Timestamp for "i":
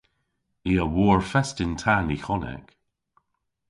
0.69-0.71